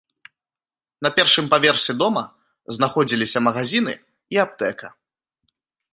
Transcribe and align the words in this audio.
На 1.05 1.09
першым 1.19 1.45
паверсе 1.53 1.93
дома 2.01 2.23
знаходзіліся 2.79 3.39
магазіны 3.49 3.93
і 4.37 4.45
аптэка. 4.45 4.87